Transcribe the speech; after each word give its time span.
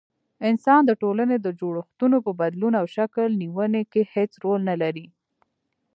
انسان 0.49 0.81
د 0.85 0.91
ټولني 1.01 1.37
د 1.41 1.47
جوړښتونو 1.59 2.17
په 2.25 2.31
بدلون 2.39 2.73
او 2.81 2.85
شکل 2.97 3.29
نيوني 3.41 3.83
کي 3.91 4.01
هيڅ 4.13 4.31
رول 4.43 4.61
نلري 4.69 5.07